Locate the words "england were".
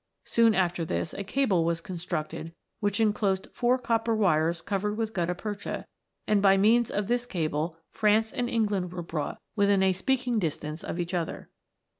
8.49-9.03